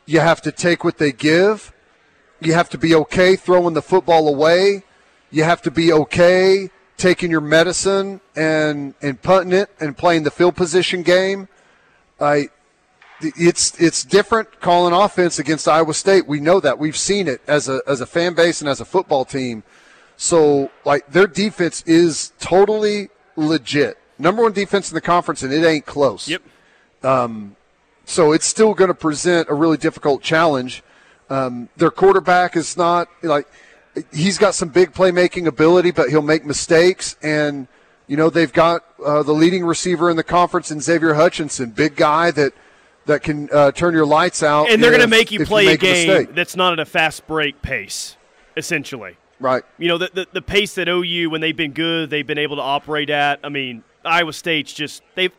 [0.06, 1.74] You have to take what they give.
[2.40, 4.84] You have to be okay throwing the football away.
[5.30, 10.32] You have to be okay taking your medicine and, and punting it and playing the
[10.32, 11.48] field position game.
[12.20, 12.50] I,
[13.24, 16.28] it's it's different calling offense against Iowa State.
[16.28, 16.80] We know that.
[16.80, 19.64] We've seen it as a as a fan base and as a football team.
[20.18, 23.98] So like their defense is totally legit.
[24.18, 26.28] Number one defense in the conference, and it ain't close.
[26.28, 26.42] Yep.
[27.04, 27.56] Um,
[28.12, 30.84] so it's still going to present a really difficult challenge.
[31.30, 33.48] Um, their quarterback is not like
[34.14, 37.16] he's got some big playmaking ability, but he'll make mistakes.
[37.24, 37.68] And
[38.08, 41.96] you know they've got uh, the leading receiver in the conference in Xavier Hutchinson, big
[41.96, 42.54] guy that
[43.06, 44.70] that can uh, turn your lights out.
[44.70, 46.86] And they're going to make you play you a game a that's not at a
[46.86, 48.18] fast break pace,
[48.58, 49.16] essentially.
[49.40, 49.64] Right.
[49.80, 52.58] You know, the, the, the pace that OU, when they've been good, they've been able
[52.58, 53.40] to operate at.
[53.44, 55.34] I mean, Iowa State's just, they've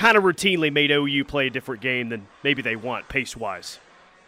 [0.00, 3.78] kind of routinely made OU play a different game than maybe they want pace wise.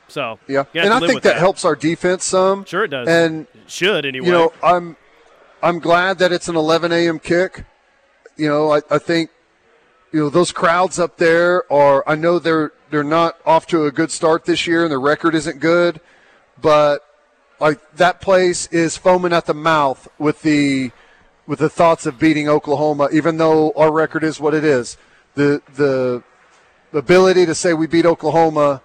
[0.06, 0.64] So, yeah.
[0.74, 2.66] And I think that, that, helps our defense some.
[2.66, 3.08] Sure, it does.
[3.08, 4.26] And it should anyway.
[4.26, 4.98] You know, I'm,
[5.62, 7.18] I'm glad that it's an 11 a.m.
[7.18, 7.64] kick.
[8.36, 9.30] You know, I, I think
[10.12, 13.90] you know those crowds up there are i know they're they're not off to a
[13.90, 16.02] good start this year and the record isn't good
[16.60, 17.00] but
[17.60, 20.90] like that place is foaming at the mouth with the
[21.46, 24.98] with the thoughts of beating oklahoma even though our record is what it is
[25.34, 26.22] the the
[26.92, 28.82] ability to say we beat oklahoma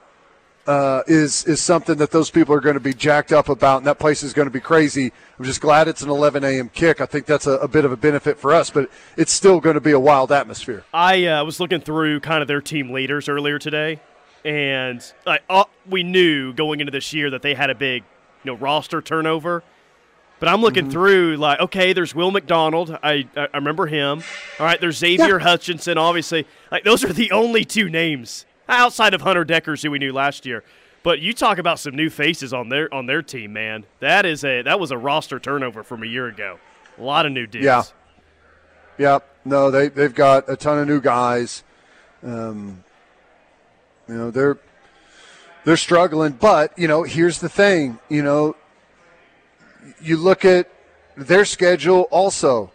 [0.67, 3.87] uh, is is something that those people are going to be jacked up about, and
[3.87, 5.13] that place is going to be crazy.
[5.39, 6.69] I'm just glad it's an 11 a.m.
[6.69, 6.99] kick.
[6.99, 9.75] I think that's a, a bit of a benefit for us, but it's still going
[9.75, 10.83] to be a wild atmosphere.
[10.93, 14.01] I uh, was looking through kind of their team leaders earlier today,
[14.43, 18.03] and uh, we knew going into this year that they had a big,
[18.43, 19.63] you know, roster turnover.
[20.39, 20.91] But I'm looking mm-hmm.
[20.91, 22.97] through like, okay, there's Will McDonald.
[23.01, 24.23] I I remember him.
[24.59, 25.43] All right, there's Xavier yeah.
[25.43, 25.97] Hutchinson.
[25.97, 30.13] Obviously, like those are the only two names outside of Hunter Dekkers who we knew
[30.13, 30.63] last year.
[31.03, 33.85] But you talk about some new faces on their on their team, man.
[33.99, 36.59] That is a that was a roster turnover from a year ago.
[36.97, 37.65] A lot of new dudes.
[37.65, 37.83] Yeah.
[38.97, 39.19] Yeah.
[39.45, 41.63] No, they they've got a ton of new guys.
[42.23, 42.83] Um,
[44.07, 44.57] you know they're
[45.63, 47.99] they're struggling, but you know here's the thing.
[48.09, 48.55] You know,
[50.01, 50.69] you look at
[51.15, 52.01] their schedule.
[52.11, 52.71] Also,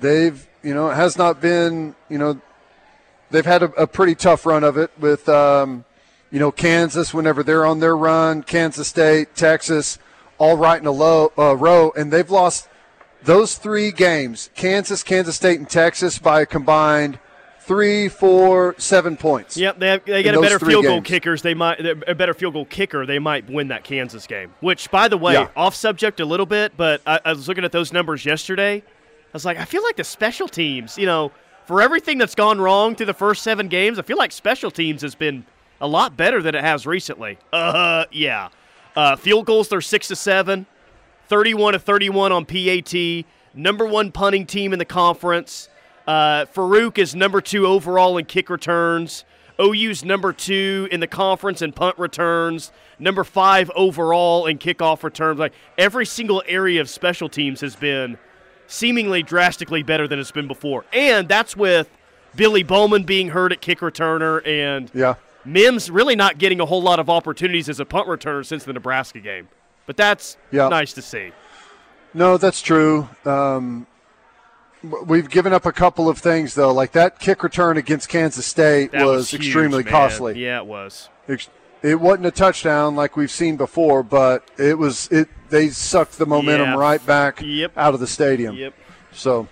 [0.00, 2.40] they've you know it has not been you know
[3.30, 5.84] they've had a, a, pretty tough run of it with, um,
[6.30, 9.98] you know, Kansas whenever they're on their run, Kansas State, Texas,
[10.38, 12.68] all right in a low uh, row, and they've lost
[13.22, 17.18] those three games: Kansas, Kansas State, and Texas by a combined
[17.66, 19.56] three, four, seven points.
[19.56, 20.92] Yep, they, have, they get a better field games.
[20.92, 21.42] goal kickers.
[21.42, 23.06] They might a better field goal kicker.
[23.06, 24.54] They might win that Kansas game.
[24.60, 25.48] Which, by the way, yeah.
[25.56, 28.76] off subject a little bit, but I, I was looking at those numbers yesterday.
[28.78, 31.32] I was like, I feel like the special teams, you know
[31.66, 35.02] for everything that's gone wrong through the first seven games, I feel like special teams
[35.02, 35.44] has been
[35.80, 37.38] a lot better than it has recently.
[37.52, 38.48] Uh, yeah.
[38.94, 40.66] Uh, field goals, they're six to seven,
[41.28, 43.26] 31 to 31 on PAT.
[43.52, 45.68] Number one punting team in the conference.
[46.06, 49.24] Uh, Farooq is number two overall in kick returns.
[49.60, 52.72] OU's number two in the conference in punt returns.
[52.98, 55.38] Number five overall in kickoff returns.
[55.38, 58.18] Like every single area of special teams has been
[58.66, 60.84] seemingly drastically better than it's been before.
[60.92, 61.88] And that's with
[62.34, 65.14] Billy Bowman being hurt at kick returner and yeah.
[65.44, 68.72] Mims really not getting a whole lot of opportunities as a punt returner since the
[68.72, 69.48] Nebraska game.
[69.86, 70.68] But that's yeah.
[70.68, 71.30] nice to see.
[72.12, 73.08] No, that's true.
[73.24, 73.86] Um,
[75.06, 78.92] we've given up a couple of things though, like that kick return against Kansas State
[78.92, 80.42] was, was extremely costly.
[80.42, 81.08] Yeah, it was.
[81.82, 85.08] It wasn't a touchdown like we've seen before, but it was.
[85.08, 86.76] It they sucked the momentum yeah.
[86.76, 87.72] right back yep.
[87.76, 88.56] out of the stadium.
[88.56, 88.74] Yep.
[89.12, 89.46] So,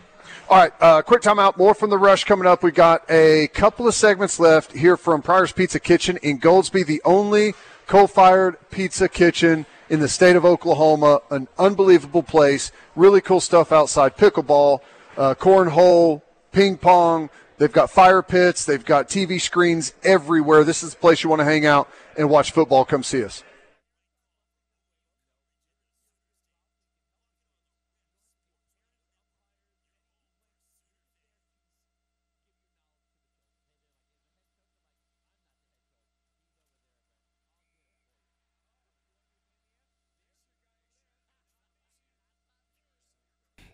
[0.48, 1.56] all right, uh, quick timeout.
[1.56, 2.62] More from the rush coming up.
[2.62, 7.00] We got a couple of segments left here from Pryor's Pizza Kitchen in Goldsby, the
[7.04, 7.54] only
[7.86, 11.20] coal-fired pizza kitchen in the state of Oklahoma.
[11.30, 12.72] An unbelievable place.
[12.96, 14.16] Really cool stuff outside.
[14.16, 14.80] Pickleball,
[15.16, 16.22] uh, cornhole,
[16.52, 17.30] ping pong.
[17.58, 18.64] They've got fire pits.
[18.64, 20.64] They've got TV screens everywhere.
[20.64, 22.84] This is the place you want to hang out and watch football.
[22.84, 23.44] Come see us.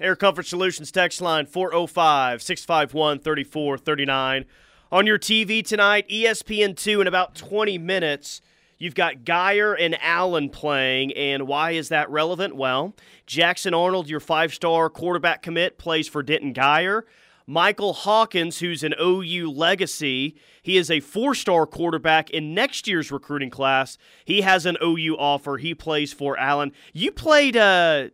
[0.00, 4.46] Air Comfort Solutions text line 405 651 3439.
[4.90, 8.40] On your TV tonight, ESPN2 in about 20 minutes.
[8.78, 12.56] You've got Guyer and Allen playing, and why is that relevant?
[12.56, 17.02] Well, Jackson Arnold, your five star quarterback commit, plays for Denton Guyer.
[17.46, 23.12] Michael Hawkins, who's an OU legacy, he is a four star quarterback in next year's
[23.12, 23.98] recruiting class.
[24.24, 25.58] He has an OU offer.
[25.58, 26.72] He plays for Allen.
[26.94, 28.08] You played, uh,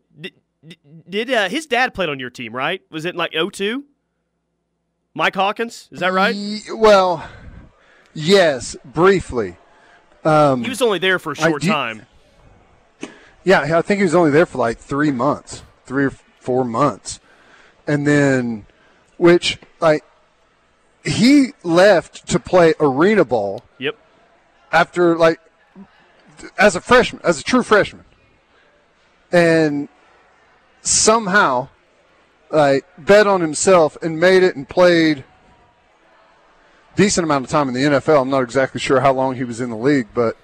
[1.09, 2.83] did, uh, his dad played on your team, right?
[2.90, 3.85] Was it like 02?
[5.14, 5.88] Mike Hawkins?
[5.90, 6.37] Is that right?
[6.74, 7.26] Well,
[8.12, 9.57] yes, briefly.
[10.24, 12.02] Um, he was only there for a short time.
[13.44, 17.20] Yeah, I think he was only there for like three months, three or four months,
[17.87, 18.66] and then,
[19.18, 20.05] which like
[21.05, 23.62] he left to play arena ball.
[23.79, 23.96] Yep.
[24.72, 25.40] After like,
[26.59, 28.05] as a freshman, as a true freshman,
[29.31, 29.88] and
[30.87, 31.68] somehow,
[32.51, 35.25] like, bet on himself and made it and played
[36.94, 38.22] decent amount of time in the NFL.
[38.22, 40.37] I'm not exactly sure how long he was in the league, but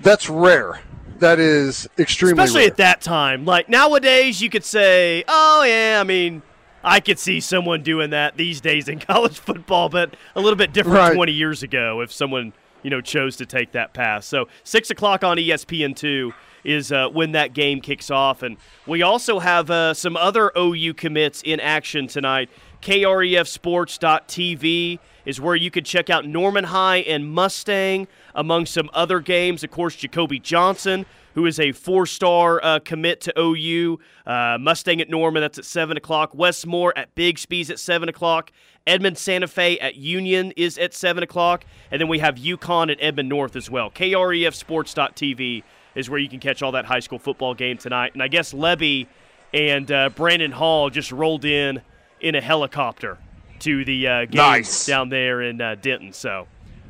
[0.00, 0.80] that's rare.
[1.18, 2.70] That is extremely Especially rare.
[2.70, 3.44] at that time.
[3.44, 6.42] Like nowadays, you could say, oh, yeah, I mean,
[6.82, 10.72] I could see someone doing that these days in college football, but a little bit
[10.72, 11.14] different right.
[11.14, 14.26] 20 years ago if someone, you know, chose to take that pass.
[14.26, 16.32] So 6 o'clock on ESPN2
[16.64, 18.42] is uh, when that game kicks off.
[18.42, 22.50] And we also have uh, some other OU commits in action tonight.
[22.82, 29.64] KREFsports.tv is where you can check out Norman High and Mustang, among some other games.
[29.64, 33.98] Of course, Jacoby Johnson, who is a four star uh, commit to OU.
[34.26, 36.34] Uh, Mustang at Norman, that's at 7 o'clock.
[36.34, 38.52] Westmoore at Bixby's at 7 o'clock.
[38.86, 41.64] Edmond Santa Fe at Union is at 7 o'clock.
[41.90, 43.90] And then we have Yukon at Edmond North as well.
[43.90, 45.62] KREFsports.tv
[45.94, 48.12] is where you can catch all that high school football game tonight.
[48.14, 49.06] And I guess Lebby
[49.52, 51.82] and uh, Brandon Hall just rolled in
[52.20, 53.18] in a helicopter
[53.60, 54.86] to the uh, game nice.
[54.86, 56.12] down there in uh, Denton.
[56.12, 56.46] So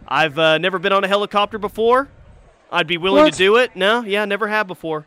[0.09, 2.09] I've uh, never been on a helicopter before.
[2.71, 3.33] I'd be willing what?
[3.33, 3.77] to do it.
[3.77, 5.07] No, yeah, never have before.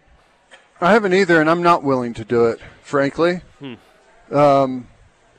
[0.79, 3.41] I haven't either, and I'm not willing to do it, frankly.
[3.59, 4.35] Hmm.
[4.35, 4.87] Um,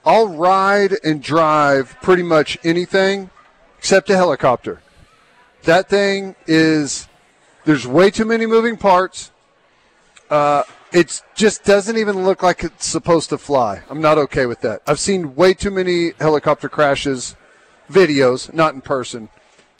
[0.05, 3.31] I'll ride and drive pretty much anything
[3.79, 4.81] except a helicopter.
[5.65, 7.08] That thing is,
[7.69, 9.31] there's way too many moving parts.
[10.31, 13.83] Uh, it just doesn't even look like it's supposed to fly.
[13.91, 14.81] I'm not okay with that.
[14.87, 17.37] I've seen way too many helicopter crashes,
[17.91, 19.29] videos, not in person.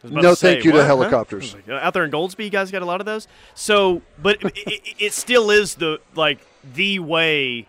[0.05, 0.81] No, say, thank you what?
[0.81, 1.57] to helicopters.
[1.67, 1.77] Huh?
[1.77, 3.27] Out there in Goldsby, you guys got a lot of those.
[3.55, 6.41] So, but it, it, still is the like
[6.75, 7.67] the way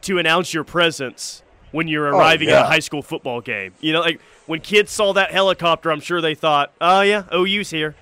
[0.00, 2.60] to announce your presence when you're oh, arriving oh, yeah.
[2.60, 3.74] at a high school football game.
[3.82, 7.68] You know, like when kids saw that helicopter, I'm sure they thought, "Oh yeah, OU's
[7.68, 7.96] here.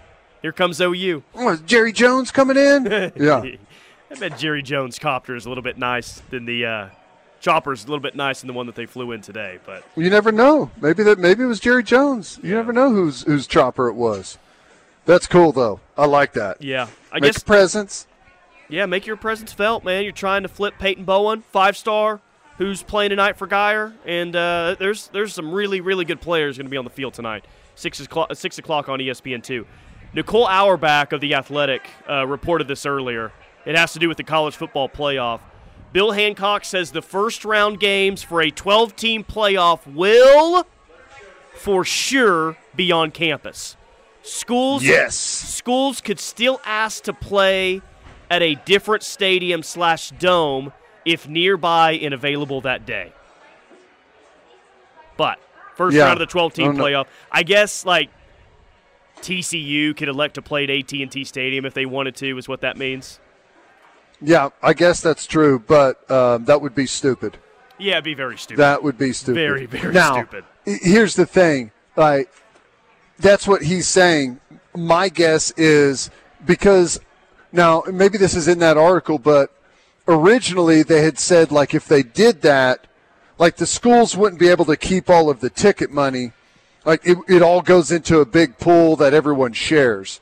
[0.44, 2.84] Here comes OU." Oh, Jerry Jones coming in?
[3.16, 3.42] yeah.
[4.10, 6.88] I bet Jerry Jones copter is a little bit nice than the uh,
[7.40, 9.58] chopper's a little bit nice than the one that they flew in today.
[9.64, 10.70] But you never know.
[10.82, 12.38] Maybe that maybe it was Jerry Jones.
[12.42, 12.56] You yeah.
[12.56, 14.36] never know whose whose chopper it was.
[15.06, 15.80] That's cool though.
[15.96, 16.60] I like that.
[16.60, 18.06] Yeah, I make guess presence.
[18.68, 20.02] Yeah, make your presence felt, man.
[20.02, 22.20] You're trying to flip Peyton Bowen, five star,
[22.58, 26.66] who's playing tonight for Guyer, and uh, there's there's some really really good players going
[26.66, 27.46] to be on the field tonight.
[27.76, 29.66] Six o'clock six o'clock on ESPN two.
[30.14, 33.32] Nicole Auerbach of the Athletic uh, reported this earlier.
[33.66, 35.40] It has to do with the college football playoff.
[35.92, 40.66] Bill Hancock says the first round games for a 12 team playoff will
[41.54, 43.76] for sure be on campus.
[44.22, 45.16] Schools yes.
[45.16, 47.82] schools could still ask to play
[48.30, 50.72] at a different stadium slash dome
[51.04, 53.12] if nearby and available that day.
[55.16, 55.38] But
[55.76, 56.04] first yeah.
[56.04, 58.10] round of the 12 team playoff, I guess like
[59.24, 62.76] TCU could elect to play at AT&T Stadium if they wanted to is what that
[62.76, 63.18] means.
[64.20, 67.38] Yeah, I guess that's true, but um, that would be stupid.
[67.78, 68.60] Yeah, it'd be very stupid.
[68.60, 69.34] That would be stupid.
[69.34, 70.44] Very, very now, stupid.
[70.64, 71.72] Here's the thing.
[71.96, 72.30] Like,
[73.18, 74.40] that's what he's saying.
[74.74, 76.10] My guess is
[76.44, 77.00] because
[77.52, 79.50] now maybe this is in that article, but
[80.06, 82.86] originally they had said like if they did that,
[83.38, 86.32] like the schools wouldn't be able to keep all of the ticket money.
[86.84, 90.20] Like it, it all goes into a big pool that everyone shares.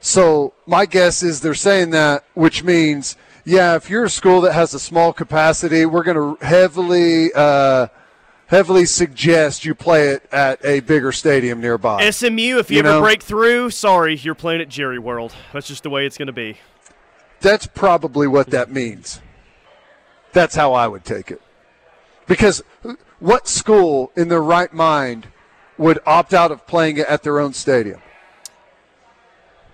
[0.00, 4.52] So my guess is they're saying that, which means yeah, if you're a school that
[4.52, 7.88] has a small capacity, we're going to heavily, uh,
[8.46, 12.08] heavily suggest you play it at a bigger stadium nearby.
[12.10, 13.00] SMU, if you, you ever know?
[13.00, 15.34] break through, sorry, you're playing at Jerry World.
[15.52, 16.58] That's just the way it's going to be.
[17.40, 19.20] That's probably what that means.
[20.32, 21.40] That's how I would take it.
[22.26, 22.62] Because
[23.18, 25.28] what school in their right mind
[25.80, 28.00] would opt out of playing it at their own stadium?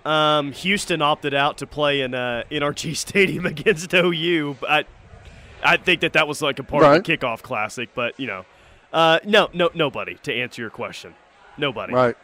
[0.05, 4.55] Um, Houston opted out to play in uh, NRG Stadium against OU.
[4.67, 4.85] I,
[5.61, 6.97] I think that that was like a part right.
[6.97, 8.45] of the kickoff classic, but you know,
[8.93, 10.15] uh, no, no, nobody.
[10.23, 11.13] To answer your question,
[11.57, 11.93] nobody.
[11.93, 12.15] Right.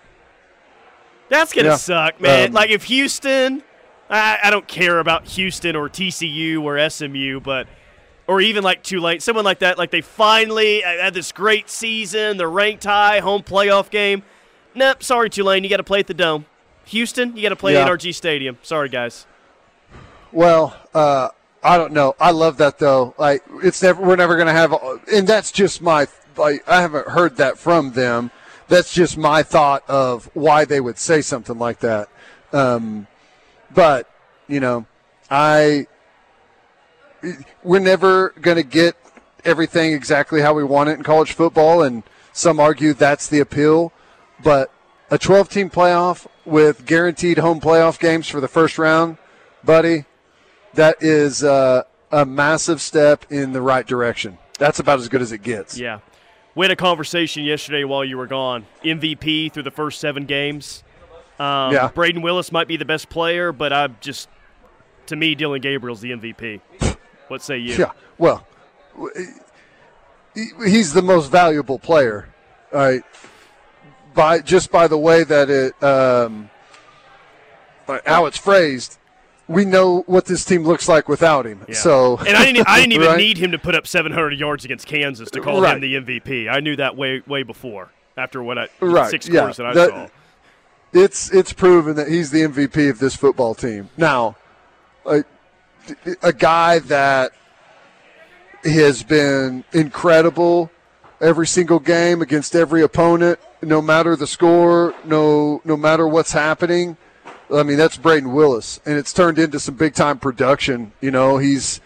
[1.27, 1.75] That's gonna yeah.
[1.75, 2.49] suck, man.
[2.49, 3.63] Um, like if Houston,
[4.09, 7.67] I, I don't care about Houston or TCU or SMU, but
[8.27, 9.77] or even like Tulane, someone like that.
[9.77, 14.23] Like they finally had this great season, they're ranked high, home playoff game.
[14.75, 16.45] Nope, sorry Tulane, you got to play at the Dome.
[16.85, 17.85] Houston, you got to play yeah.
[17.85, 18.57] at NRG Stadium.
[18.61, 19.25] Sorry guys.
[20.31, 21.29] Well, uh,
[21.63, 22.15] I don't know.
[22.19, 23.13] I love that though.
[23.17, 24.73] Like it's never we're never going to have,
[25.11, 26.07] and that's just my.
[26.35, 28.31] Like I haven't heard that from them.
[28.67, 32.09] That's just my thought of why they would say something like that.
[32.51, 33.07] Um,
[33.71, 34.09] but
[34.47, 34.85] you know,
[35.29, 35.87] I
[37.63, 38.95] we're never going to get
[39.45, 43.91] everything exactly how we want it in college football, and some argue that's the appeal.
[44.43, 44.71] But
[45.09, 49.17] a 12 team playoff with guaranteed home playoff games for the first round,
[49.63, 50.05] buddy,
[50.73, 54.37] that is uh, a massive step in the right direction.
[54.59, 55.77] That's about as good as it gets.
[55.77, 55.99] Yeah.
[56.55, 58.65] We had a conversation yesterday while you were gone.
[58.83, 60.83] MVP through the first seven games.
[61.39, 61.89] Um, yeah.
[61.93, 64.29] Brayden Willis might be the best player, but I'm just,
[65.07, 66.61] to me, Dillon Gabriel's the MVP.
[67.33, 67.73] What say you?
[67.73, 67.93] Yeah.
[68.19, 68.45] Well,
[70.35, 72.29] he's the most valuable player.
[72.71, 73.03] All right.
[74.13, 76.51] By just by the way that it, um,
[78.05, 78.99] how it's phrased,
[79.47, 81.65] we know what this team looks like without him.
[81.67, 81.73] Yeah.
[81.73, 83.17] So, and I didn't, I didn't even right?
[83.17, 85.73] need him to put up 700 yards against Kansas to call right.
[85.73, 86.47] him the MVP.
[86.47, 87.89] I knew that way, way before.
[88.15, 89.09] After what I right.
[89.09, 89.39] six yeah.
[89.39, 90.07] quarters that I that, saw,
[90.93, 93.89] it's it's proven that he's the MVP of this football team.
[93.97, 94.35] Now,
[95.03, 95.23] a,
[96.21, 97.31] a guy that
[98.63, 100.71] has been incredible
[101.19, 106.97] every single game against every opponent, no matter the score, no no matter what's happening
[107.53, 110.91] I mean, that's Brayden Willis, and it's turned into some big time production.
[111.01, 111.81] You know, he's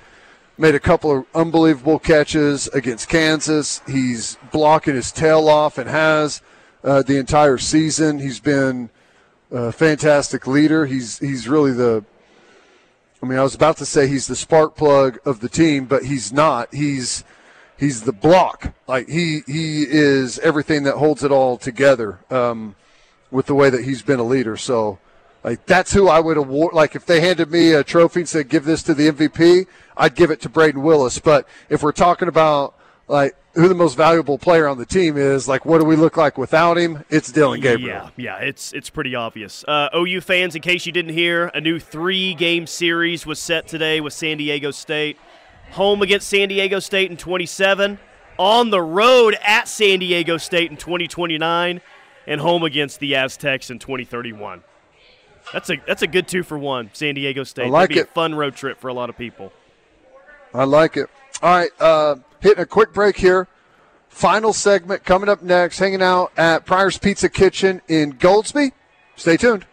[0.57, 3.81] made a couple of unbelievable catches against Kansas.
[3.85, 6.41] He's blocking his tail off and has
[6.83, 8.19] uh, the entire season.
[8.19, 8.89] He's been
[9.51, 10.85] a fantastic leader.
[10.85, 12.03] He's he's really the.
[13.21, 16.05] I mean, I was about to say he's the spark plug of the team, but
[16.05, 16.73] he's not.
[16.73, 17.23] He's
[17.77, 18.73] he's the block.
[18.87, 22.19] Like he he is everything that holds it all together.
[22.29, 22.75] Um,
[23.29, 24.99] with the way that he's been a leader, so
[25.43, 26.73] like that's who I would award.
[26.73, 30.15] Like if they handed me a trophy and said, "Give this to the MVP," I'd
[30.15, 31.19] give it to Brayden Willis.
[31.19, 32.75] But if we're talking about
[33.07, 36.15] like who the most valuable player on the team is, like what do we look
[36.15, 37.03] like without him?
[37.09, 38.11] It's Dillon Gabriel.
[38.15, 39.65] Yeah, yeah, it's it's pretty obvious.
[39.67, 43.99] Uh, OU fans, in case you didn't hear, a new three-game series was set today
[43.99, 45.17] with San Diego State,
[45.71, 47.97] home against San Diego State in 27,
[48.37, 51.81] on the road at San Diego State in 2029,
[52.27, 54.63] and home against the Aztecs in 2031.
[55.51, 56.91] That's a that's a good two for one.
[56.93, 57.65] San Diego State.
[57.65, 58.11] I like That'd be it.
[58.11, 59.51] A fun road trip for a lot of people.
[60.53, 61.09] I like it.
[61.41, 63.47] All right, uh, hitting a quick break here.
[64.09, 65.79] Final segment coming up next.
[65.79, 68.71] Hanging out at Pryor's Pizza Kitchen in Goldsby.
[69.15, 69.65] Stay tuned.